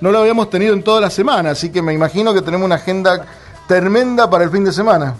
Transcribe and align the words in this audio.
no 0.00 0.10
lo 0.10 0.18
habíamos 0.18 0.50
tenido 0.50 0.74
en 0.74 0.82
toda 0.82 1.00
la 1.00 1.10
semana, 1.10 1.50
así 1.50 1.70
que 1.72 1.82
me 1.82 1.92
imagino 1.92 2.34
que 2.34 2.42
tenemos 2.42 2.66
una 2.66 2.76
agenda 2.76 3.26
tremenda 3.66 4.28
para 4.28 4.44
el 4.44 4.50
fin 4.50 4.64
de 4.64 4.72
semana. 4.72 5.14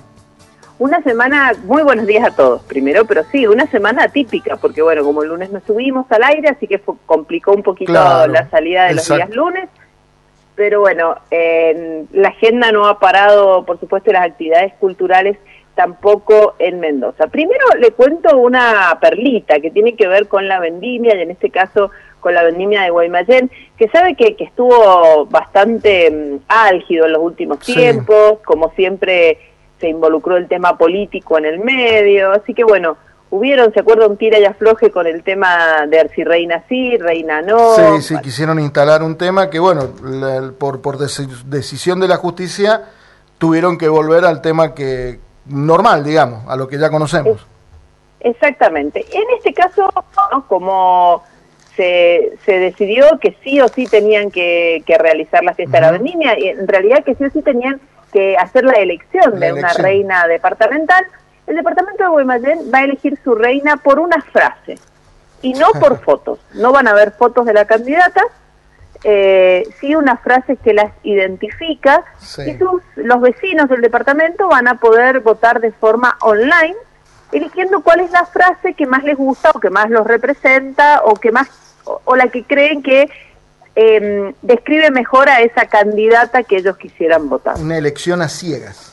Una 0.78 1.02
semana, 1.02 1.52
muy 1.64 1.82
buenos 1.82 2.06
días 2.06 2.26
a 2.26 2.34
todos 2.34 2.62
primero, 2.62 3.04
pero 3.04 3.22
sí, 3.30 3.46
una 3.46 3.66
semana 3.66 4.04
atípica, 4.04 4.56
porque 4.56 4.80
bueno, 4.80 5.04
como 5.04 5.22
el 5.22 5.28
lunes 5.28 5.50
nos 5.50 5.62
subimos 5.64 6.10
al 6.10 6.22
aire, 6.22 6.48
así 6.48 6.66
que 6.66 6.80
complicó 7.04 7.52
un 7.52 7.62
poquito 7.62 7.92
la 7.92 8.48
salida 8.50 8.86
de 8.86 8.94
los 8.94 9.08
días 9.08 9.30
lunes. 9.30 9.68
Pero 10.56 10.80
bueno, 10.80 11.16
la 12.12 12.28
agenda 12.28 12.72
no 12.72 12.86
ha 12.86 12.98
parado, 12.98 13.64
por 13.64 13.78
supuesto, 13.78 14.10
las 14.12 14.26
actividades 14.26 14.74
culturales 14.80 15.38
tampoco 15.74 16.56
en 16.58 16.80
Mendoza. 16.80 17.28
Primero 17.28 17.64
le 17.78 17.92
cuento 17.92 18.36
una 18.36 18.98
perlita 19.00 19.60
que 19.60 19.70
tiene 19.70 19.94
que 19.96 20.06
ver 20.08 20.28
con 20.28 20.48
la 20.48 20.60
vendimia, 20.60 21.16
y 21.16 21.22
en 21.22 21.30
este 21.30 21.50
caso 21.50 21.90
con 22.20 22.34
la 22.34 22.42
vendimia 22.42 22.82
de 22.82 22.90
Guaymallén, 22.90 23.50
que 23.76 23.88
sabe 23.88 24.14
que, 24.14 24.36
que 24.36 24.44
estuvo 24.44 25.26
bastante 25.26 26.10
mm, 26.10 26.44
álgido 26.48 27.06
en 27.06 27.12
los 27.12 27.22
últimos 27.22 27.58
tiempos, 27.60 28.38
como 28.44 28.70
siempre 28.72 29.38
se 29.80 29.88
involucró 29.88 30.36
el 30.36 30.46
tema 30.46 30.76
político 30.76 31.38
en 31.38 31.46
el 31.46 31.58
medio, 31.58 32.32
así 32.32 32.54
que 32.54 32.64
bueno, 32.64 32.96
hubieron, 33.30 33.72
¿se 33.72 33.80
acuerda 33.80 34.06
un 34.06 34.16
tira 34.16 34.38
y 34.38 34.44
afloje 34.44 34.90
con 34.90 35.06
el 35.06 35.22
tema 35.22 35.86
de 35.88 36.08
si 36.14 36.22
reina 36.24 36.62
sí, 36.68 36.96
reina 36.98 37.40
no? 37.40 37.74
Sí, 37.74 38.02
sí, 38.02 38.16
quisieron 38.22 38.58
instalar 38.58 39.02
un 39.02 39.16
tema 39.16 39.48
que 39.48 39.58
bueno, 39.58 39.88
por, 40.58 40.82
por 40.82 40.98
decisión 40.98 42.00
de 42.00 42.08
la 42.08 42.16
justicia 42.16 42.84
tuvieron 43.38 43.78
que 43.78 43.88
volver 43.88 44.24
al 44.24 44.42
tema 44.42 44.74
que 44.74 45.18
normal, 45.46 46.04
digamos, 46.04 46.46
a 46.46 46.56
lo 46.56 46.68
que 46.68 46.78
ya 46.78 46.90
conocemos. 46.90 47.46
Exactamente. 48.20 49.04
En 49.12 49.24
este 49.36 49.54
caso, 49.54 49.88
como 50.46 51.22
se, 51.76 52.32
se, 52.44 52.58
decidió 52.58 53.18
que 53.20 53.36
sí 53.42 53.60
o 53.60 53.68
sí 53.68 53.86
tenían 53.86 54.30
que, 54.30 54.82
realizar 54.98 55.42
la 55.44 55.54
fiesta 55.54 55.78
de 55.78 55.82
la 55.82 55.92
vendimia, 55.92 56.38
y 56.38 56.48
en 56.48 56.66
realidad 56.66 57.04
que 57.04 57.14
sí 57.14 57.24
o 57.24 57.30
sí 57.30 57.42
tenían 57.42 57.80
que 58.12 58.36
hacer 58.36 58.64
la 58.64 58.74
elección 58.74 59.38
de 59.38 59.52
una 59.52 59.72
reina 59.72 60.26
departamental, 60.26 61.04
el 61.46 61.56
departamento 61.56 62.04
de 62.04 62.10
Guaymallén 62.10 62.58
va 62.72 62.78
a 62.78 62.84
elegir 62.84 63.18
su 63.22 63.34
reina 63.34 63.76
por 63.76 63.98
una 63.98 64.20
frase 64.20 64.78
y 65.42 65.54
no 65.54 65.68
por 65.80 66.00
fotos. 66.00 66.38
No 66.54 66.72
van 66.72 66.88
a 66.88 66.94
ver 66.94 67.12
fotos 67.12 67.46
de 67.46 67.52
la 67.52 67.64
candidata, 67.64 68.22
eh, 69.02 69.66
sí 69.80 69.94
una 69.94 70.18
frase 70.18 70.56
que 70.56 70.74
las 70.74 70.92
identifica 71.02 72.04
y 72.46 72.58
sus, 72.58 72.82
los 72.96 73.20
vecinos 73.20 73.68
del 73.70 73.80
departamento 73.80 74.48
van 74.48 74.68
a 74.68 74.74
poder 74.74 75.20
votar 75.20 75.60
de 75.60 75.72
forma 75.72 76.18
online 76.20 76.76
eligiendo 77.32 77.82
cuál 77.82 78.00
es 78.00 78.10
la 78.10 78.26
frase 78.26 78.74
que 78.74 78.86
más 78.86 79.04
les 79.04 79.16
gusta 79.16 79.50
o 79.54 79.60
que 79.60 79.70
más 79.70 79.90
los 79.90 80.06
representa 80.06 81.02
o 81.04 81.14
que 81.14 81.32
más 81.32 81.48
o 81.84 82.16
la 82.16 82.28
que 82.28 82.44
creen 82.44 82.82
que 82.82 83.08
eh, 83.76 84.34
describe 84.42 84.90
mejor 84.90 85.28
a 85.28 85.40
esa 85.40 85.66
candidata 85.66 86.42
que 86.42 86.56
ellos 86.56 86.76
quisieran 86.76 87.28
votar. 87.28 87.56
Una 87.58 87.78
elección 87.78 88.20
a 88.20 88.28
ciegas. 88.28 88.92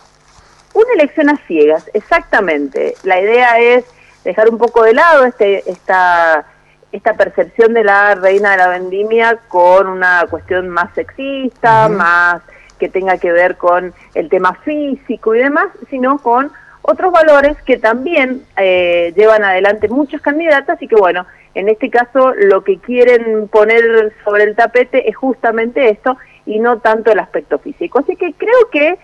Una 0.73 0.93
elección 0.93 1.29
a 1.29 1.37
ciegas, 1.47 1.89
exactamente. 1.93 2.95
La 3.03 3.19
idea 3.19 3.59
es 3.59 3.85
dejar 4.23 4.49
un 4.49 4.57
poco 4.57 4.83
de 4.83 4.93
lado 4.93 5.25
este, 5.25 5.69
esta, 5.69 6.45
esta 6.91 7.15
percepción 7.15 7.73
de 7.73 7.83
la 7.83 8.15
reina 8.15 8.51
de 8.51 8.57
la 8.57 8.67
vendimia 8.67 9.39
con 9.47 9.87
una 9.87 10.25
cuestión 10.29 10.69
más 10.69 10.93
sexista, 10.93 11.89
más 11.89 12.41
que 12.77 12.89
tenga 12.89 13.17
que 13.17 13.31
ver 13.31 13.57
con 13.57 13.93
el 14.13 14.29
tema 14.29 14.53
físico 14.63 15.33
y 15.33 15.39
demás, 15.39 15.67
sino 15.89 16.19
con 16.19 16.51
otros 16.89 17.11
valores 17.11 17.61
que 17.63 17.77
también 17.77 18.43
eh, 18.55 19.13
llevan 19.17 19.43
adelante 19.43 19.89
muchos 19.89 20.21
candidatos 20.21 20.81
y 20.81 20.87
que 20.87 20.95
bueno, 20.95 21.25
en 21.53 21.67
este 21.67 21.89
caso 21.89 22.33
lo 22.33 22.63
que 22.63 22.77
quieren 22.77 23.49
poner 23.49 24.13
sobre 24.23 24.43
el 24.43 24.55
tapete 24.55 25.09
es 25.09 25.15
justamente 25.17 25.89
esto 25.89 26.17
y 26.45 26.59
no 26.59 26.79
tanto 26.79 27.11
el 27.11 27.19
aspecto 27.19 27.59
físico. 27.59 27.99
Así 27.99 28.15
que 28.15 28.31
creo 28.31 28.69
que 28.71 28.97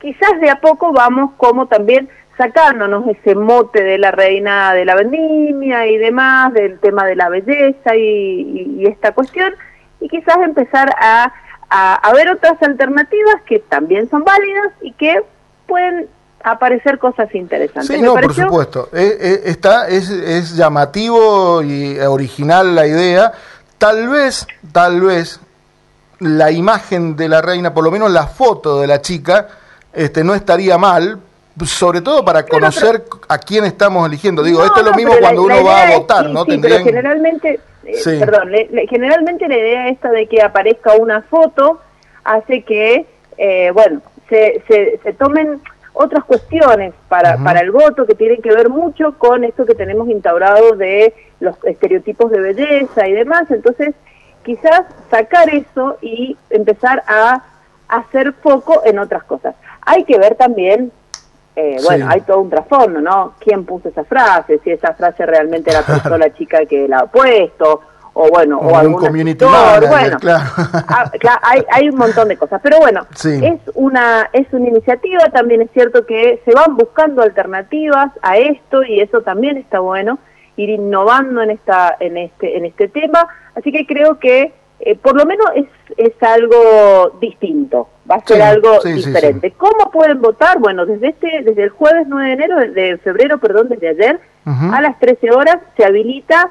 quizás 0.00 0.40
de 0.40 0.50
a 0.50 0.60
poco 0.60 0.92
vamos 0.92 1.30
como 1.36 1.68
también 1.68 2.08
sacándonos 2.36 3.06
ese 3.06 3.36
mote 3.36 3.84
de 3.84 3.98
la 3.98 4.10
reina 4.10 4.74
de 4.74 4.84
la 4.84 4.96
vendimia 4.96 5.86
y 5.86 5.96
demás, 5.98 6.52
del 6.52 6.80
tema 6.80 7.06
de 7.06 7.14
la 7.14 7.28
belleza 7.28 7.94
y, 7.94 8.84
esta 8.88 9.12
cuestión, 9.12 9.54
y 10.00 10.08
quizás 10.08 10.38
empezar 10.38 10.92
a, 10.98 11.32
a 11.70 12.12
ver 12.12 12.28
otras 12.28 12.60
alternativas 12.60 13.36
que 13.46 13.60
también 13.60 14.10
son 14.10 14.24
válidas 14.24 14.72
y 14.80 14.90
que 14.94 15.22
pueden 15.68 16.08
aparecer 16.44 16.98
cosas 16.98 17.34
interesantes. 17.34 17.96
Sí, 17.96 18.02
no, 18.02 18.14
por 18.14 18.34
supuesto. 18.34 18.90
Eh, 18.92 19.16
eh, 19.18 19.42
está, 19.46 19.88
es, 19.88 20.10
es 20.10 20.54
llamativo 20.54 21.62
y 21.62 21.98
original 21.98 22.74
la 22.74 22.86
idea. 22.86 23.32
Tal 23.78 24.08
vez, 24.08 24.46
tal 24.70 25.00
vez, 25.00 25.40
la 26.20 26.50
imagen 26.50 27.16
de 27.16 27.30
la 27.30 27.40
reina, 27.40 27.72
por 27.72 27.82
lo 27.82 27.90
menos 27.90 28.10
la 28.10 28.26
foto 28.26 28.78
de 28.78 28.86
la 28.86 29.00
chica, 29.00 29.48
este, 29.92 30.22
no 30.22 30.34
estaría 30.34 30.76
mal, 30.76 31.18
sobre 31.64 32.02
todo 32.02 32.22
para 32.22 32.44
conocer 32.44 33.04
a 33.26 33.38
quién 33.38 33.64
estamos 33.64 34.06
eligiendo. 34.06 34.42
Digo, 34.42 34.62
esto 34.64 34.80
es 34.80 34.86
lo 34.86 34.92
mismo 34.92 35.14
cuando 35.18 35.44
uno 35.44 35.64
va 35.64 35.82
a 35.82 35.98
votar, 35.98 36.28
¿no? 36.28 36.44
Sí, 36.44 36.58
pero 36.60 36.84
generalmente, 36.84 37.58
eh, 37.84 38.18
perdón, 38.18 38.50
generalmente 38.90 39.48
la 39.48 39.56
idea 39.56 39.88
esta 39.88 40.10
de 40.10 40.26
que 40.26 40.42
aparezca 40.42 40.92
una 40.94 41.22
foto 41.22 41.80
hace 42.22 42.62
que, 42.64 43.06
bueno, 43.72 44.02
se, 44.28 44.62
se, 44.68 45.00
se 45.02 45.12
tomen 45.14 45.62
otras 45.94 46.24
cuestiones 46.24 46.92
para, 47.08 47.38
para 47.38 47.60
el 47.60 47.70
voto 47.70 48.04
que 48.04 48.14
tienen 48.14 48.42
que 48.42 48.52
ver 48.52 48.68
mucho 48.68 49.16
con 49.16 49.44
esto 49.44 49.64
que 49.64 49.74
tenemos 49.74 50.08
instaurado 50.08 50.76
de 50.76 51.14
los 51.40 51.56
estereotipos 51.64 52.30
de 52.30 52.40
belleza 52.40 53.06
y 53.06 53.12
demás. 53.12 53.50
Entonces, 53.50 53.94
quizás 54.44 54.82
sacar 55.10 55.48
eso 55.54 55.96
y 56.02 56.36
empezar 56.50 57.02
a 57.06 57.44
hacer 57.88 58.32
foco 58.32 58.82
en 58.84 58.98
otras 58.98 59.22
cosas. 59.24 59.54
Hay 59.82 60.04
que 60.04 60.18
ver 60.18 60.34
también, 60.34 60.90
eh, 61.54 61.76
bueno, 61.84 62.08
hay 62.08 62.22
todo 62.22 62.40
un 62.40 62.50
trasfondo, 62.50 63.00
¿no? 63.00 63.34
¿Quién 63.38 63.64
puso 63.64 63.88
esa 63.88 64.04
frase? 64.04 64.60
Si 64.64 64.70
esa 64.70 64.94
frase 64.94 65.24
realmente 65.24 65.72
la 65.72 65.82
puso 65.86 66.18
la 66.18 66.34
chica 66.34 66.66
que 66.66 66.88
la 66.88 67.00
ha 67.00 67.06
puesto, 67.06 67.82
o 68.14 68.28
bueno, 68.28 68.58
o, 68.58 68.76
algún 68.76 68.94
community 68.94 69.44
bueno, 69.44 70.18
claro. 70.18 70.44
Hay, 71.42 71.64
hay 71.70 71.88
un 71.88 71.96
montón 71.96 72.28
de 72.28 72.36
cosas, 72.36 72.60
pero 72.62 72.78
bueno, 72.78 73.06
es 73.12 73.60
una 73.74 74.30
es 74.32 74.46
una 74.52 74.68
iniciativa, 74.68 75.24
también 75.32 75.62
es 75.62 75.70
cierto 75.72 76.06
que 76.06 76.40
se 76.44 76.54
van 76.54 76.76
buscando 76.76 77.22
alternativas 77.22 78.12
a 78.22 78.38
esto 78.38 78.84
y 78.84 79.00
eso 79.00 79.22
también 79.22 79.58
está 79.58 79.80
bueno 79.80 80.18
ir 80.56 80.70
innovando 80.70 81.42
en 81.42 81.50
esta 81.50 81.96
en 81.98 82.16
este 82.16 82.56
en 82.56 82.64
este 82.66 82.88
tema, 82.88 83.26
así 83.56 83.72
que 83.72 83.84
creo 83.84 84.20
que 84.20 84.52
eh, 84.80 84.96
por 84.96 85.16
lo 85.16 85.24
menos 85.26 85.46
es, 85.56 85.66
es 85.96 86.12
algo 86.22 87.16
distinto, 87.20 87.88
va 88.08 88.16
a 88.16 88.26
ser 88.26 88.42
algo 88.42 88.80
diferente. 88.80 89.52
¿Cómo 89.52 89.90
pueden 89.90 90.20
votar? 90.20 90.58
Bueno, 90.60 90.86
desde 90.86 91.08
este 91.08 91.42
desde 91.42 91.64
el 91.64 91.70
jueves 91.70 92.06
9 92.06 92.26
de 92.26 92.32
enero, 92.32 92.56
de 92.58 92.98
febrero, 92.98 93.38
perdón, 93.38 93.68
desde 93.70 93.88
ayer, 93.88 94.20
a 94.44 94.80
las 94.80 95.00
13 95.00 95.30
horas 95.32 95.56
se 95.76 95.84
habilita 95.84 96.50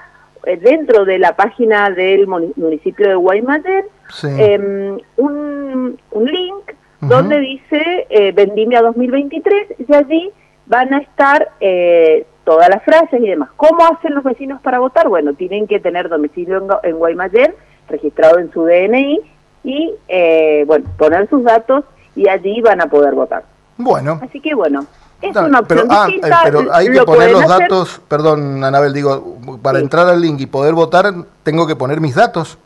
dentro 0.61 1.05
de 1.05 1.19
la 1.19 1.35
página 1.35 1.89
del 1.89 2.27
municipio 2.27 3.07
de 3.07 3.15
Guaymallén 3.15 3.85
em, 4.23 4.97
un, 5.17 5.99
un, 6.11 6.25
link 6.25 6.73
donde 7.01 7.39
dice 7.39 8.07
eh, 8.09 8.31
Vendimia 8.31 8.81
2023 8.81 9.75
y 9.87 9.93
allí 9.93 10.31
van 10.65 10.93
a 10.93 10.99
estar 10.99 11.49
eh, 11.59 12.25
todas 12.43 12.69
las 12.69 12.83
frases 12.83 13.21
y 13.21 13.27
demás. 13.27 13.49
¿Cómo 13.55 13.85
hacen 13.85 14.15
los 14.15 14.23
vecinos 14.23 14.61
para 14.61 14.79
votar? 14.79 15.07
Bueno, 15.09 15.33
tienen 15.33 15.67
que 15.67 15.79
tener 15.79 16.09
domicilio 16.09 16.57
en, 16.57 16.89
en 16.89 16.97
Guaymallén, 16.97 17.53
registrado 17.89 18.39
en 18.39 18.51
su 18.51 18.63
DNI 18.65 19.19
y, 19.63 19.93
eh, 20.07 20.63
bueno, 20.67 20.85
poner 20.97 21.29
sus 21.29 21.43
datos 21.43 21.85
y 22.15 22.27
allí 22.27 22.61
van 22.61 22.81
a 22.81 22.87
poder 22.87 23.13
votar. 23.15 23.43
Bueno. 23.77 24.19
Así 24.21 24.39
que 24.39 24.53
bueno, 24.53 24.85
es 25.29 25.35
una 25.35 25.59
opción 25.59 25.65
pero, 25.67 25.83
ah, 25.89 26.07
eh, 26.09 26.21
pero 26.43 26.73
hay 26.73 26.89
que 26.89 27.01
poner 27.03 27.31
los 27.31 27.47
datos, 27.47 28.01
perdón 28.07 28.63
Anabel, 28.63 28.93
digo, 28.93 29.37
para 29.61 29.79
entrar 29.79 30.07
al 30.07 30.21
link 30.21 30.41
y 30.41 30.45
poder 30.45 30.73
votar, 30.73 31.13
tengo 31.43 31.65
que 31.65 31.75
poner 31.75 32.01
mis 32.01 32.15
datos. 32.15 32.57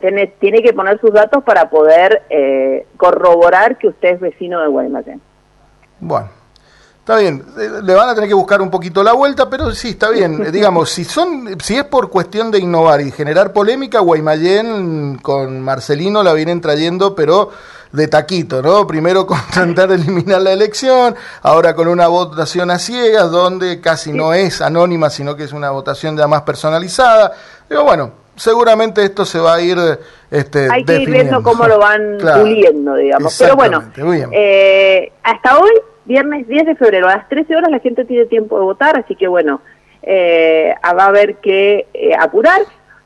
Tiene, 0.00 0.26
tiene 0.38 0.62
que 0.62 0.72
poner 0.72 1.00
sus 1.00 1.12
datos 1.12 1.42
para 1.44 1.70
poder 1.70 2.22
eh, 2.28 2.86
corroborar 2.96 3.78
que 3.78 3.88
usted 3.88 4.14
es 4.14 4.20
vecino 4.20 4.60
de 4.60 4.68
Guaymallén. 4.68 5.20
Bueno, 6.00 6.28
está 6.98 7.16
bien. 7.16 7.42
Eh, 7.58 7.80
le 7.82 7.94
van 7.94 8.08
a 8.08 8.14
tener 8.14 8.28
que 8.28 8.34
buscar 8.34 8.60
un 8.60 8.70
poquito 8.70 9.02
la 9.02 9.14
vuelta, 9.14 9.48
pero 9.48 9.70
sí, 9.70 9.90
está 9.90 10.10
bien. 10.10 10.50
Digamos, 10.52 10.90
si 10.90 11.04
son, 11.04 11.58
si 11.60 11.76
es 11.76 11.84
por 11.84 12.10
cuestión 12.10 12.50
de 12.50 12.58
innovar 12.58 13.00
y 13.00 13.10
generar 13.12 13.52
polémica, 13.52 14.00
Guaymallén 14.00 15.18
con 15.22 15.60
Marcelino 15.60 16.22
la 16.22 16.34
vienen 16.34 16.60
trayendo, 16.60 17.14
pero 17.14 17.50
de 17.94 18.08
taquito, 18.08 18.60
¿no? 18.60 18.86
Primero 18.86 19.26
con 19.26 19.38
tratar 19.52 19.88
de 19.88 19.94
eliminar 19.94 20.42
la 20.42 20.52
elección, 20.52 21.14
ahora 21.42 21.74
con 21.74 21.88
una 21.88 22.08
votación 22.08 22.70
a 22.70 22.78
ciegas, 22.78 23.30
donde 23.30 23.80
casi 23.80 24.12
no 24.12 24.34
es 24.34 24.60
anónima, 24.60 25.10
sino 25.10 25.36
que 25.36 25.44
es 25.44 25.52
una 25.52 25.70
votación 25.70 26.16
ya 26.16 26.26
más 26.26 26.42
personalizada. 26.42 27.32
Pero 27.68 27.84
bueno, 27.84 28.12
seguramente 28.36 29.04
esto 29.04 29.24
se 29.24 29.38
va 29.38 29.54
a 29.54 29.60
ir 29.60 29.78
este, 30.30 30.68
hay 30.70 30.84
que 30.84 31.02
ir 31.02 31.10
viendo 31.10 31.42
cómo 31.42 31.66
lo 31.66 31.78
van 31.78 32.18
puliendo 32.40 32.96
digamos. 32.96 33.36
Pero 33.38 33.54
bueno 33.54 33.84
eh, 34.32 35.12
hasta 35.22 35.58
hoy 35.58 35.70
viernes 36.04 36.48
10 36.48 36.66
de 36.66 36.74
febrero 36.74 37.08
a 37.08 37.16
las 37.16 37.28
13 37.28 37.54
horas 37.56 37.70
la 37.70 37.78
gente 37.78 38.04
tiene 38.04 38.26
tiempo 38.26 38.58
de 38.58 38.64
votar 38.64 38.98
así 38.98 39.14
que 39.14 39.28
bueno 39.28 39.60
eh, 40.02 40.74
va 40.84 41.04
a 41.04 41.06
haber 41.06 41.36
que 41.36 41.86
eh, 41.94 42.14
apurar 42.18 42.60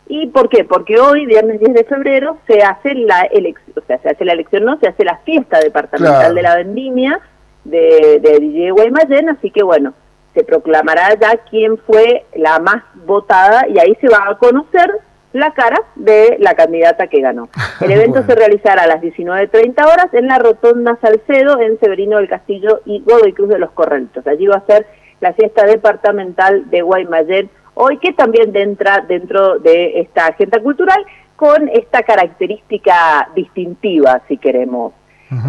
¿Y 0.09 0.27
por 0.29 0.49
qué? 0.49 0.65
Porque 0.65 0.99
hoy, 0.99 1.27
viernes 1.27 1.61
10 1.61 1.75
de 1.75 1.85
febrero, 1.85 2.39
se 2.47 2.63
hace 2.63 2.95
la 2.95 3.23
elección, 3.23 3.75
o 3.77 3.87
sea, 3.87 3.99
se 3.99 4.09
hace 4.09 4.25
la 4.25 4.33
elección, 4.33 4.65
no, 4.65 4.79
se 4.79 4.89
hace 4.89 5.05
la 5.05 5.19
fiesta 5.19 5.59
departamental 5.61 6.35
de 6.35 6.43
la 6.43 6.57
vendimia 6.57 7.21
de, 7.65 8.19
de 8.21 8.39
DJ 8.41 8.71
Guaymallén, 8.71 9.29
así 9.29 9.51
que 9.51 9.63
bueno, 9.63 9.93
se 10.35 10.45
proclamará 10.45 11.15
ya 11.21 11.37
quién 11.51 11.79
fue 11.79 12.25
la 12.35 12.59
más 12.59 12.83
votada 13.07 13.67
y 13.69 13.79
ahí 13.79 13.97
se 14.01 14.09
va 14.09 14.29
a 14.29 14.39
conocer 14.39 14.91
la 15.33 15.53
cara 15.53 15.79
de 15.95 16.37
la 16.41 16.55
candidata 16.55 17.09
que 17.09 17.21
ganó. 17.21 17.49
El 17.81 17.93
evento 17.93 18.23
se 18.25 18.35
realizará 18.35 18.85
a 18.85 18.87
las 18.87 19.01
19.30 19.01 19.85
horas 19.85 20.09
en 20.13 20.27
la 20.27 20.39
Rotonda 20.39 20.99
Salcedo, 21.01 21.61
en 21.61 21.79
Severino 21.81 22.17
del 22.17 22.29
Castillo 22.29 22.81
y 22.85 23.03
Godoy 23.03 23.33
Cruz 23.33 23.49
de 23.51 23.59
los 23.59 23.71
Corralitos. 23.73 24.27
Allí 24.27 24.47
va 24.47 24.57
a 24.57 24.67
ser 24.67 24.87
la 25.21 25.33
fiesta 25.33 25.67
departamental 25.67 26.71
de 26.71 26.83
Guaymallén, 26.83 27.51
hoy 27.81 27.99
que 27.99 28.13
también 28.13 28.55
entra 28.57 29.05
dentro 29.07 29.59
de 29.61 30.01
esta 30.01 30.27
agenda 30.27 30.61
cultural 30.61 31.05
con 31.37 31.69
esta 31.69 32.03
característica 32.03 33.29
distintiva, 33.37 34.21
si 34.27 34.37
queremos 34.37 34.93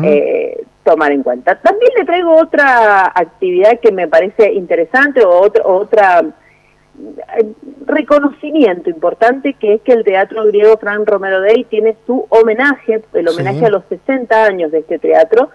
eh, 0.04 0.64
tomar 0.84 1.12
en 1.12 1.24
cuenta. 1.24 1.60
También 1.60 1.92
le 1.98 2.06
traigo 2.06 2.36
otra 2.36 3.08
actividad 3.08 3.80
que 3.80 3.92
me 3.92 4.08
parece 4.08 4.54
interesante 4.54 5.24
o 5.24 5.42
otra, 5.42 5.66
otra 5.66 6.20
eh, 6.20 7.46
reconocimiento 7.88 8.92
importante 8.92 9.54
que 9.54 9.76
es 9.76 9.82
que 9.82 9.94
el 9.94 10.04
Teatro 10.04 10.46
Griego 10.46 10.78
Fran 10.78 11.08
Romero 11.08 11.42
Day 11.42 11.64
tiene 11.64 11.96
su 12.06 12.28
homenaje, 12.30 13.02
el 13.14 13.28
homenaje 13.28 13.66
a 13.66 13.70
los 13.70 13.84
60 13.90 14.44
años 14.44 14.72
de 14.72 14.80
este 14.80 15.00
teatro, 15.00 15.50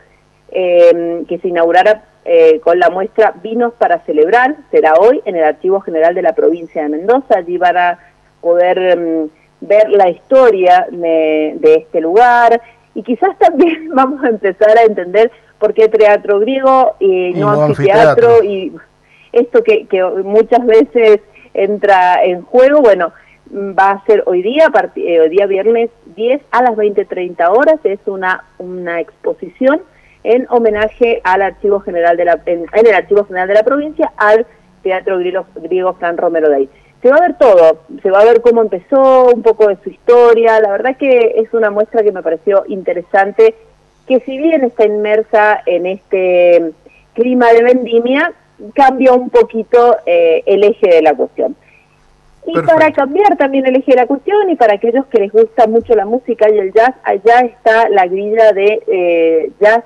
eh, 0.50 1.22
que 1.28 1.38
se 1.38 1.48
inaugurará 1.48 2.02
eh, 2.24 2.60
con 2.60 2.78
la 2.78 2.90
muestra 2.90 3.34
Vinos 3.42 3.74
para 3.74 4.00
Celebrar, 4.00 4.56
será 4.70 4.94
hoy 4.94 5.20
en 5.24 5.36
el 5.36 5.44
Archivo 5.44 5.80
General 5.80 6.14
de 6.14 6.22
la 6.22 6.32
Provincia 6.32 6.82
de 6.82 6.88
Mendoza, 6.88 7.38
allí 7.38 7.58
van 7.58 7.76
a 7.76 7.98
poder 8.40 8.98
mm, 8.98 9.30
ver 9.60 9.90
la 9.90 10.08
historia 10.08 10.86
de, 10.90 11.58
este 11.62 12.00
lugar. 12.00 12.60
Y 12.94 13.02
quizás 13.02 13.38
también 13.38 13.88
vamos 13.94 14.24
a 14.24 14.28
empezar 14.28 14.76
a 14.78 14.84
entender 14.84 15.30
por 15.58 15.74
qué 15.74 15.88
teatro 15.88 16.40
griego 16.40 16.96
y, 16.98 17.32
no, 17.34 17.50
anfiteatro, 17.50 18.42
y 18.42 18.72
esto 19.32 19.62
que, 19.62 19.86
que 19.86 20.02
muchas 20.02 20.64
veces 20.64 21.20
entra 21.52 22.22
en 22.24 22.42
juego, 22.42 22.80
bueno, 22.80 23.12
va 23.52 23.92
a 23.92 24.04
ser 24.04 24.22
hoy 24.26 24.42
día, 24.42 24.70
eh, 24.96 25.20
hoy 25.20 25.28
día 25.28 25.46
viernes 25.46 25.90
10 26.16 26.42
a 26.50 26.62
las 26.62 26.72
20.30 26.72 27.48
horas, 27.48 27.78
es 27.84 28.00
una, 28.06 28.44
una 28.58 29.00
exposición 29.00 29.80
en 30.24 30.46
homenaje 30.48 31.20
al 31.22 31.42
Archivo 31.42 31.80
General 31.80 32.16
de 32.16 32.24
la, 32.24 32.40
en, 32.46 32.66
el 32.72 32.94
Archivo 32.94 33.24
General 33.26 33.46
de 33.46 33.54
la 33.54 33.62
provincia 33.62 34.12
al 34.16 34.46
Teatro 34.82 35.18
Griego, 35.18 35.46
Griego 35.56 35.94
Fran 35.94 36.16
Romero 36.16 36.48
Day. 36.48 36.68
Se 37.02 37.10
va 37.10 37.16
a 37.16 37.20
ver 37.20 37.36
todo, 37.38 37.82
se 38.02 38.10
va 38.10 38.20
a 38.20 38.24
ver 38.24 38.40
cómo 38.40 38.62
empezó, 38.62 39.26
un 39.26 39.42
poco 39.42 39.68
de 39.68 39.76
su 39.84 39.90
historia, 39.90 40.58
la 40.60 40.70
verdad 40.70 40.96
que 40.96 41.34
es 41.36 41.52
una 41.52 41.70
muestra 41.70 42.02
que 42.02 42.12
me 42.12 42.22
pareció 42.22 42.64
interesante, 42.66 43.54
que 44.08 44.20
si 44.20 44.38
bien 44.38 44.64
está 44.64 44.86
inmersa 44.86 45.62
en 45.66 45.84
este 45.84 46.72
clima 47.12 47.52
de 47.52 47.62
vendimia, 47.62 48.32
cambia 48.74 49.12
un 49.12 49.28
poquito 49.28 49.98
eh, 50.06 50.42
el 50.46 50.64
eje 50.64 50.88
de 50.88 51.02
la 51.02 51.14
cuestión. 51.14 51.54
Y 52.46 52.58
para 52.60 52.92
cambiar 52.92 53.36
también 53.36 53.66
el 53.66 53.76
eje 53.76 53.92
de 53.92 53.96
la 53.96 54.06
cuestión 54.06 54.50
y 54.50 54.56
para 54.56 54.74
aquellos 54.74 55.06
que 55.06 55.18
les 55.18 55.32
gusta 55.32 55.66
mucho 55.66 55.94
la 55.94 56.04
música 56.04 56.48
y 56.50 56.58
el 56.58 56.72
jazz, 56.72 56.94
allá 57.02 57.40
está 57.40 57.88
la 57.88 58.06
grilla 58.06 58.52
de 58.52 58.82
eh, 58.86 59.50
jazz 59.60 59.82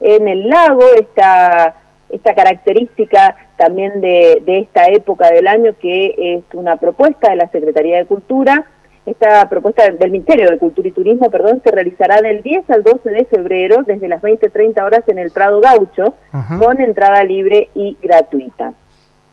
en 0.00 0.28
el 0.28 0.48
lago, 0.48 0.82
esta, 0.98 1.76
esta 2.08 2.34
característica 2.34 3.36
también 3.56 4.00
de, 4.00 4.42
de 4.44 4.60
esta 4.60 4.86
época 4.86 5.30
del 5.30 5.46
año 5.46 5.74
que 5.80 6.14
es 6.16 6.44
una 6.54 6.76
propuesta 6.76 7.30
de 7.30 7.36
la 7.36 7.48
Secretaría 7.50 7.98
de 7.98 8.06
Cultura. 8.06 8.66
Esta 9.06 9.48
propuesta 9.48 9.90
del 9.90 10.10
Ministerio 10.10 10.50
de 10.50 10.58
Cultura 10.58 10.88
y 10.88 10.92
Turismo, 10.92 11.30
perdón, 11.30 11.60
se 11.64 11.70
realizará 11.70 12.20
del 12.20 12.42
10 12.42 12.68
al 12.70 12.82
12 12.82 13.10
de 13.10 13.24
febrero 13.24 13.82
desde 13.84 14.08
las 14.08 14.22
20-30 14.22 14.84
horas 14.84 15.02
en 15.08 15.18
el 15.18 15.30
Prado 15.30 15.60
Gaucho 15.60 16.14
con 16.58 16.80
entrada 16.80 17.24
libre 17.24 17.70
y 17.74 17.96
gratuita. 18.00 18.74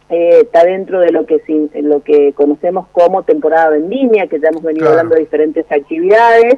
Eh, 0.09 0.39
está 0.43 0.63
dentro 0.63 1.01
de 1.01 1.11
lo 1.11 1.25
que 1.25 1.41
lo 1.81 2.01
que 2.01 2.31
conocemos 2.31 2.87
como 2.93 3.23
temporada 3.23 3.69
vendimia, 3.69 4.27
que 4.27 4.39
ya 4.39 4.49
hemos 4.49 4.63
venido 4.63 4.87
hablando 4.89 5.15
de 5.15 5.21
diferentes 5.21 5.65
actividades. 5.69 6.55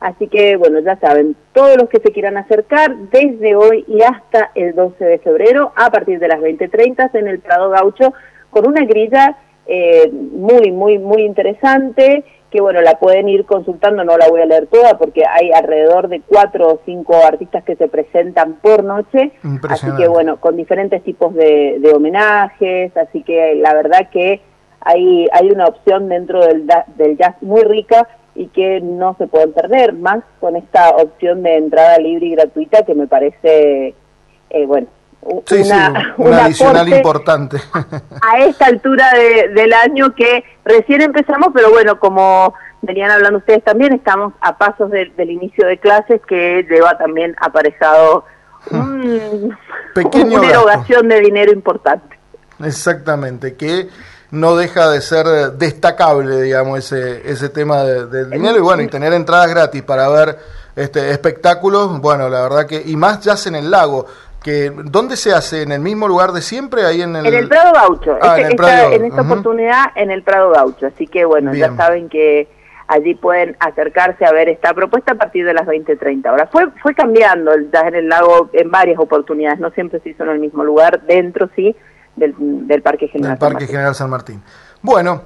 Así 0.00 0.28
que, 0.28 0.56
bueno, 0.56 0.80
ya 0.80 0.96
saben, 0.96 1.36
todos 1.52 1.76
los 1.76 1.88
que 1.88 2.00
se 2.00 2.12
quieran 2.12 2.36
acercar 2.36 2.94
desde 3.10 3.56
hoy 3.56 3.84
y 3.88 4.02
hasta 4.02 4.50
el 4.54 4.74
12 4.74 5.04
de 5.04 5.18
febrero, 5.18 5.72
a 5.76 5.90
partir 5.90 6.18
de 6.18 6.28
las 6.28 6.40
20.30 6.40 7.10
en 7.14 7.28
el 7.28 7.40
Prado 7.40 7.70
Gaucho, 7.70 8.12
con 8.50 8.66
una 8.68 8.84
grilla 8.84 9.36
eh, 9.66 10.10
muy, 10.12 10.70
muy, 10.72 10.98
muy 10.98 11.22
interesante, 11.22 12.24
que 12.50 12.60
bueno, 12.60 12.82
la 12.82 12.98
pueden 12.98 13.28
ir 13.28 13.46
consultando, 13.46 14.04
no 14.04 14.16
la 14.16 14.28
voy 14.28 14.40
a 14.40 14.46
leer 14.46 14.68
toda 14.68 14.96
porque 14.96 15.24
hay 15.28 15.50
alrededor 15.50 16.08
de 16.08 16.20
cuatro 16.20 16.68
o 16.68 16.80
cinco 16.84 17.16
artistas 17.26 17.64
que 17.64 17.74
se 17.74 17.88
presentan 17.88 18.54
por 18.62 18.84
noche, 18.84 19.32
así 19.68 19.88
que 19.96 20.06
bueno, 20.06 20.36
con 20.36 20.56
diferentes 20.56 21.02
tipos 21.02 21.34
de, 21.34 21.78
de 21.80 21.92
homenajes, 21.92 22.96
así 22.96 23.22
que 23.22 23.56
la 23.56 23.74
verdad 23.74 24.08
que 24.10 24.40
hay, 24.80 25.26
hay 25.32 25.50
una 25.50 25.64
opción 25.64 26.08
dentro 26.08 26.44
del, 26.44 26.68
del 26.96 27.16
jazz 27.16 27.34
muy 27.40 27.62
rica 27.62 28.06
y 28.34 28.48
que 28.48 28.80
no 28.80 29.14
se 29.18 29.26
pueden 29.26 29.52
perder, 29.52 29.92
más 29.92 30.22
con 30.40 30.56
esta 30.56 30.90
opción 30.90 31.42
de 31.42 31.56
entrada 31.56 31.98
libre 31.98 32.26
y 32.26 32.34
gratuita 32.34 32.84
que 32.84 32.94
me 32.94 33.06
parece, 33.06 33.94
eh, 34.50 34.66
bueno, 34.66 34.88
una, 35.22 36.14
un 36.18 36.32
adicional 36.32 36.88
importante. 36.88 37.58
A 38.20 38.38
esta 38.40 38.66
altura 38.66 39.10
del 39.54 39.72
año 39.72 40.14
que 40.14 40.44
recién 40.64 41.00
empezamos, 41.00 41.48
pero 41.54 41.70
bueno, 41.70 41.98
como 41.98 42.54
venían 42.82 43.10
hablando 43.10 43.38
ustedes 43.38 43.64
también, 43.64 43.92
estamos 43.94 44.34
a 44.40 44.58
pasos 44.58 44.90
del 44.90 45.30
inicio 45.30 45.66
de 45.66 45.78
clases 45.78 46.20
que 46.26 46.66
lleva 46.68 46.98
también 46.98 47.34
aparejado 47.40 48.24
un, 48.70 49.56
una 50.14 50.48
erogación 50.48 51.08
de 51.08 51.20
dinero 51.20 51.52
importante. 51.52 52.18
Exactamente, 52.62 53.56
que 53.56 53.88
no 54.30 54.56
deja 54.56 54.90
de 54.90 55.00
ser 55.00 55.26
destacable, 55.52 56.42
digamos, 56.42 56.78
ese, 56.78 57.30
ese 57.30 57.48
tema 57.48 57.84
del 57.84 58.30
dinero 58.30 58.56
y 58.58 58.60
bueno, 58.60 58.82
y 58.82 58.88
tener 58.88 59.12
entradas 59.12 59.50
gratis 59.50 59.82
para 59.82 60.08
ver 60.08 60.38
este 60.76 61.10
espectáculos, 61.10 62.00
bueno, 62.00 62.28
la 62.28 62.42
verdad 62.42 62.66
que, 62.66 62.82
y 62.84 62.96
más 62.96 63.20
ya 63.20 63.34
en 63.46 63.54
el 63.54 63.70
lago, 63.70 64.06
que 64.42 64.70
¿dónde 64.70 65.16
se 65.16 65.32
hace? 65.32 65.62
¿En 65.62 65.72
el 65.72 65.80
mismo 65.80 66.08
lugar 66.08 66.32
de 66.32 66.42
siempre? 66.42 66.84
ahí 66.84 67.00
En 67.00 67.16
el, 67.16 67.26
en 67.26 67.34
el 67.34 67.48
Prado 67.48 67.72
Gaucho, 67.72 68.18
ah, 68.20 68.38
en, 68.38 68.46
esta, 68.52 68.92
en 68.92 69.04
esta 69.04 69.22
oportunidad 69.22 69.84
en 69.94 70.10
el 70.10 70.22
Prado 70.22 70.50
Gaucho, 70.50 70.86
así 70.86 71.06
que 71.06 71.24
bueno, 71.24 71.54
ya 71.54 71.74
saben 71.76 72.08
que 72.08 72.48
allí 72.86 73.14
pueden 73.14 73.56
acercarse 73.60 74.24
a 74.26 74.32
ver 74.32 74.48
esta 74.48 74.74
propuesta 74.74 75.12
a 75.12 75.14
partir 75.14 75.46
de 75.46 75.54
las 75.54 75.66
20.30 75.66 76.30
horas. 76.30 76.50
Fue, 76.50 76.68
fue 76.82 76.94
cambiando 76.94 77.52
el 77.52 77.70
en 77.72 77.94
el 77.94 78.08
lago 78.08 78.50
en 78.52 78.70
varias 78.70 78.98
oportunidades, 78.98 79.60
no 79.60 79.70
siempre 79.70 80.00
se 80.00 80.10
hizo 80.10 80.24
en 80.24 80.30
el 80.30 80.38
mismo 80.38 80.64
lugar, 80.64 81.02
dentro 81.06 81.48
sí, 81.56 81.74
del, 82.16 82.82
Parque 82.82 83.08
General, 83.08 83.38
San, 83.38 83.52
Parque 83.52 83.66
General 83.66 83.94
San 83.94 84.10
Martín. 84.10 84.42
Bueno, 84.82 85.22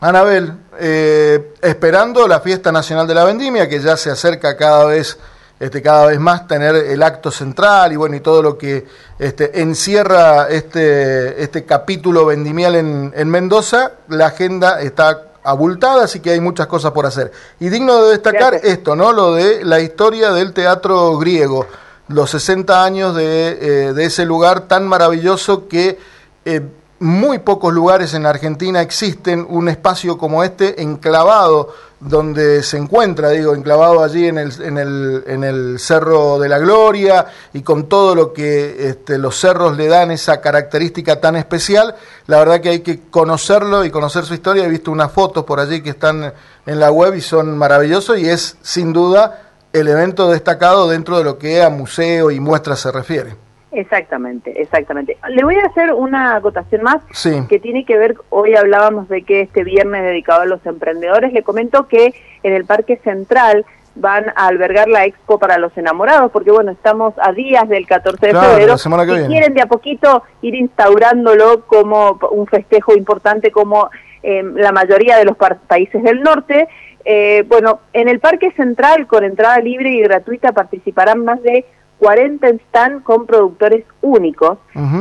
Anabel, 0.00 0.52
eh, 0.78 1.54
esperando 1.62 2.28
la 2.28 2.40
fiesta 2.40 2.70
nacional 2.70 3.06
de 3.06 3.14
la 3.14 3.24
vendimia, 3.24 3.68
que 3.68 3.80
ya 3.80 3.96
se 3.96 4.10
acerca 4.10 4.56
cada 4.56 4.84
vez, 4.84 5.18
este, 5.58 5.80
cada 5.80 6.06
vez 6.06 6.20
más, 6.20 6.46
tener 6.46 6.74
el 6.74 7.02
acto 7.02 7.30
central 7.30 7.92
y 7.92 7.96
bueno, 7.96 8.16
y 8.16 8.20
todo 8.20 8.42
lo 8.42 8.58
que 8.58 8.86
este, 9.18 9.62
encierra 9.62 10.48
este, 10.48 11.42
este 11.42 11.64
capítulo 11.64 12.26
vendimial 12.26 12.74
en, 12.74 13.12
en 13.16 13.30
Mendoza, 13.30 13.92
la 14.08 14.26
agenda 14.26 14.80
está 14.82 15.22
abultada, 15.46 16.04
así 16.04 16.20
que 16.20 16.30
hay 16.30 16.40
muchas 16.40 16.66
cosas 16.66 16.92
por 16.92 17.06
hacer. 17.06 17.32
Y 17.60 17.68
digno 17.68 18.02
de 18.02 18.10
destacar 18.10 18.54
esto, 18.54 18.96
¿no? 18.96 19.12
Lo 19.12 19.34
de 19.34 19.64
la 19.64 19.80
historia 19.80 20.32
del 20.32 20.52
teatro 20.52 21.16
griego, 21.18 21.66
los 22.08 22.30
60 22.30 22.84
años 22.84 23.14
de, 23.14 23.58
eh, 23.60 23.92
de 23.92 24.04
ese 24.04 24.26
lugar 24.26 24.62
tan 24.62 24.86
maravilloso 24.86 25.68
que 25.68 25.98
eh, 26.46 26.62
muy 27.00 27.40
pocos 27.40 27.74
lugares 27.74 28.14
en 28.14 28.24
Argentina 28.24 28.80
existen 28.80 29.44
un 29.50 29.68
espacio 29.68 30.16
como 30.16 30.42
este 30.44 30.80
enclavado 30.80 31.74
donde 31.98 32.62
se 32.62 32.76
encuentra, 32.76 33.30
digo, 33.30 33.54
enclavado 33.54 34.02
allí 34.02 34.28
en 34.28 34.38
el, 34.38 34.62
en 34.62 34.78
el, 34.78 35.24
en 35.26 35.44
el 35.44 35.78
Cerro 35.80 36.38
de 36.38 36.48
la 36.48 36.58
Gloria 36.58 37.26
y 37.52 37.62
con 37.62 37.88
todo 37.88 38.14
lo 38.14 38.32
que 38.32 38.88
este, 38.88 39.18
los 39.18 39.38
cerros 39.38 39.76
le 39.76 39.88
dan 39.88 40.12
esa 40.12 40.40
característica 40.40 41.20
tan 41.20 41.34
especial, 41.34 41.96
la 42.28 42.38
verdad 42.38 42.60
que 42.60 42.68
hay 42.68 42.80
que 42.80 43.00
conocerlo 43.10 43.84
y 43.84 43.90
conocer 43.90 44.24
su 44.24 44.34
historia. 44.34 44.64
He 44.64 44.68
visto 44.68 44.92
unas 44.92 45.10
fotos 45.10 45.44
por 45.44 45.58
allí 45.58 45.82
que 45.82 45.90
están 45.90 46.32
en 46.64 46.80
la 46.80 46.92
web 46.92 47.14
y 47.14 47.20
son 47.20 47.58
maravillosos 47.58 48.18
y 48.18 48.28
es 48.28 48.56
sin 48.62 48.92
duda 48.92 49.52
el 49.72 49.88
evento 49.88 50.30
destacado 50.30 50.88
dentro 50.88 51.18
de 51.18 51.24
lo 51.24 51.38
que 51.38 51.62
a 51.62 51.70
museo 51.70 52.30
y 52.30 52.38
muestra 52.38 52.76
se 52.76 52.92
refiere. 52.92 53.45
Exactamente, 53.76 54.62
exactamente. 54.62 55.18
Le 55.28 55.44
voy 55.44 55.56
a 55.56 55.66
hacer 55.66 55.92
una 55.92 56.36
acotación 56.36 56.82
más 56.82 57.02
que 57.46 57.60
tiene 57.60 57.84
que 57.84 57.98
ver, 57.98 58.16
hoy 58.30 58.56
hablábamos 58.56 59.06
de 59.10 59.20
que 59.20 59.42
este 59.42 59.64
viernes 59.64 60.02
dedicado 60.02 60.40
a 60.40 60.46
los 60.46 60.64
emprendedores, 60.64 61.30
le 61.34 61.42
comento 61.42 61.86
que 61.86 62.14
en 62.42 62.54
el 62.54 62.64
Parque 62.64 62.96
Central 63.04 63.66
van 63.94 64.30
a 64.34 64.46
albergar 64.46 64.88
la 64.88 65.04
expo 65.04 65.38
para 65.38 65.58
los 65.58 65.76
enamorados, 65.76 66.30
porque 66.32 66.50
bueno, 66.50 66.72
estamos 66.72 67.12
a 67.20 67.32
días 67.32 67.68
del 67.68 67.86
14 67.86 68.28
de 68.28 68.32
febrero 68.32 68.76
y 68.76 69.26
quieren 69.26 69.52
de 69.52 69.60
a 69.60 69.66
poquito 69.66 70.22
ir 70.40 70.54
instaurándolo 70.54 71.66
como 71.66 72.18
un 72.30 72.46
festejo 72.46 72.96
importante, 72.96 73.50
como 73.50 73.90
la 74.22 74.72
mayoría 74.72 75.18
de 75.18 75.26
los 75.26 75.36
países 75.36 76.02
del 76.02 76.22
norte. 76.22 76.66
Eh, 77.04 77.44
bueno, 77.46 77.80
en 77.92 78.08
el 78.08 78.20
Parque 78.20 78.52
Central, 78.52 79.06
con 79.06 79.22
entrada 79.22 79.58
libre 79.58 79.90
y 79.90 80.00
gratuita, 80.00 80.52
participarán 80.52 81.24
más 81.24 81.42
de 81.42 81.66
40 81.98 82.48
stands 82.68 83.02
con 83.04 83.26
productores 83.26 83.84
únicos 84.02 84.58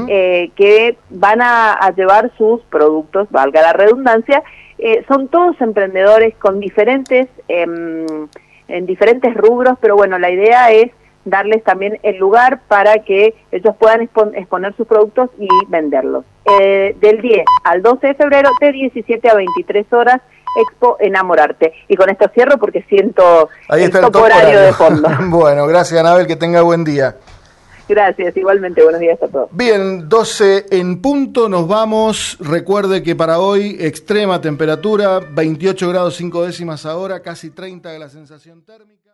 eh, 0.08 0.52
que 0.56 0.98
van 1.10 1.42
a, 1.42 1.94
llevar 1.96 2.32
sus 2.38 2.62
productos, 2.64 3.30
valga 3.32 3.62
la 3.62 3.74
redundancia. 3.74 4.44
Eh, 4.78 5.04
son 5.08 5.28
todos 5.28 5.60
emprendedores 5.62 6.36
con 6.36 6.60
diferentes, 6.60 7.28
em, 7.48 8.28
en 8.68 8.86
diferentes 8.86 9.34
rubros, 9.36 9.78
pero 9.82 9.96
bueno, 9.96 10.18
la 10.20 10.32
idea 10.32 10.72
es 10.72 10.92
darles 11.26 11.64
también 11.64 12.00
el 12.04 12.18
lugar 12.18 12.62
para 12.68 13.00
que 13.00 13.34
ellos 13.52 13.76
puedan 13.78 14.02
exponer 14.02 14.76
sus 14.76 14.88
productos 14.88 15.30
y 15.38 15.48
venderlos. 15.68 16.24
del 16.46 17.22
10 17.22 17.44
al 17.64 17.82
12 17.82 18.08
de 18.08 18.14
febrero, 18.14 18.50
de 18.62 18.72
17 18.72 19.30
a 19.30 19.36
23 19.36 19.92
horas, 19.94 20.22
Expo 20.56 20.98
Enamorarte. 21.00 21.74
Y 21.88 21.96
con 21.96 22.10
esto 22.10 22.30
cierro 22.34 22.58
porque 22.58 22.84
siento 22.84 23.50
Ahí 23.68 23.84
el, 23.84 23.92
top 23.92 24.16
horario 24.16 24.62
de 24.62 24.74
fondo. 24.74 25.10
bueno, 25.30 25.68
gracias 25.68 26.00
Anabel, 26.00 26.28
que 26.28 26.36
tenga 26.36 26.62
buen 26.62 26.84
día. 26.84 27.16
Gracias, 27.88 28.36
igualmente, 28.36 28.82
buenos 28.82 29.00
días 29.00 29.22
a 29.22 29.28
todos. 29.28 29.50
Bien, 29.52 30.10
12 30.10 30.66
en 30.72 31.02
punto, 31.02 31.48
nos 31.50 31.68
vamos. 31.68 32.38
Recuerde 32.40 33.04
que 33.04 33.16
para 33.16 33.40
hoy 33.40 33.78
extrema 33.80 34.42
temperatura, 34.42 35.20
28 35.20 35.90
grados 35.90 36.16
5 36.16 36.46
décimas 36.46 36.86
ahora, 36.88 37.20
casi 37.20 37.52
30 37.52 37.92
de 37.92 38.00
la 38.00 38.10
sensación 38.10 38.64
térmica. 38.64 39.05